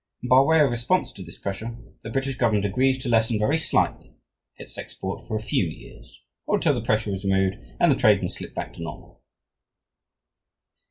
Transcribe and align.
And 0.23 0.29
by 0.31 0.41
way 0.41 0.59
of 0.61 0.71
response 0.71 1.11
to 1.11 1.21
this 1.21 1.37
pressure 1.37 1.77
the 2.01 2.09
British 2.09 2.35
government 2.35 2.65
agrees 2.65 2.97
to 3.03 3.07
lessen 3.07 3.37
very 3.37 3.59
slightly 3.59 4.17
its 4.57 4.75
export 4.75 5.27
for 5.27 5.35
a 5.37 5.43
few 5.43 5.63
years, 5.65 6.23
or 6.47 6.55
until 6.55 6.73
the 6.73 6.81
pressure 6.81 7.13
is 7.13 7.23
removed 7.23 7.59
and 7.79 7.91
the 7.91 7.95
trade 7.95 8.17
can 8.19 8.29
slip 8.29 8.55
back 8.55 8.73
to 8.73 8.81
normal! 8.81 9.21